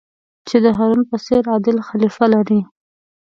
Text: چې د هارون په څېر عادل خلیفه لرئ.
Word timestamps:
چې 0.47 0.57
د 0.63 0.65
هارون 0.77 1.01
په 1.11 1.17
څېر 1.25 1.43
عادل 1.51 1.77
خلیفه 1.87 2.25
لرئ. 2.33 2.61